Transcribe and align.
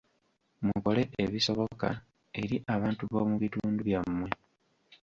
Mukole 0.65 1.03
ebisoboka 1.23 1.87
eri 2.41 2.57
abantu 2.73 3.03
b'omu 3.11 3.35
bitundu 3.41 3.79
byammwe. 3.87 4.29